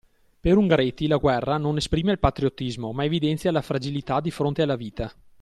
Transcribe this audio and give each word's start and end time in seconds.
Per 0.39 0.57
Ungaretti 0.57 1.05
la 1.05 1.17
guerra 1.17 1.57
non 1.59 1.77
esprime 1.77 2.11
il 2.11 2.17
patriottismo 2.17 2.91
ma 2.91 3.03
evidenzia 3.05 3.51
la 3.51 3.61
fragilità 3.61 4.19
di 4.19 4.31
fronte 4.31 4.63
alla 4.63 4.75
vita. 4.75 5.13